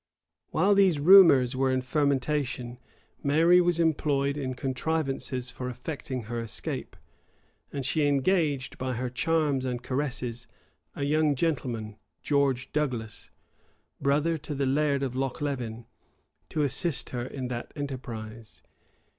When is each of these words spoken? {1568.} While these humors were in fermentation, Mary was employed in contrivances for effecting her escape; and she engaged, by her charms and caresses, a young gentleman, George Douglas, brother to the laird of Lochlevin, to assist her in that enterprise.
{1568.} 0.49 0.57
While 0.57 0.73
these 0.73 1.15
humors 1.35 1.55
were 1.55 1.71
in 1.71 1.83
fermentation, 1.83 2.79
Mary 3.21 3.61
was 3.61 3.79
employed 3.79 4.35
in 4.35 4.55
contrivances 4.55 5.51
for 5.51 5.69
effecting 5.69 6.23
her 6.23 6.39
escape; 6.41 6.95
and 7.71 7.85
she 7.85 8.07
engaged, 8.07 8.79
by 8.79 8.95
her 8.95 9.11
charms 9.11 9.63
and 9.63 9.83
caresses, 9.83 10.47
a 10.95 11.03
young 11.03 11.35
gentleman, 11.35 11.97
George 12.23 12.71
Douglas, 12.73 13.29
brother 14.01 14.39
to 14.39 14.55
the 14.55 14.65
laird 14.65 15.03
of 15.03 15.13
Lochlevin, 15.15 15.85
to 16.49 16.63
assist 16.63 17.11
her 17.11 17.23
in 17.23 17.49
that 17.49 17.71
enterprise. 17.75 18.63